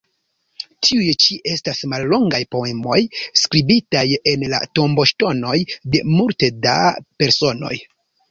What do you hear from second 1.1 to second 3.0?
ĉi estas mallongaj poemoj